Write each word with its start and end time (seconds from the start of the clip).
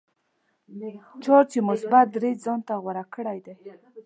چارج 1.23 1.49
یې 1.55 1.61
مثبت 1.69 2.05
درې 2.15 2.31
ځانته 2.43 2.73
غوره 2.83 3.03
کړی 3.13 3.39
دی. 3.45 3.53